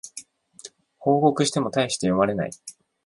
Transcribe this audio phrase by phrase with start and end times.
[0.97, 2.51] 報告してもたいして読まれない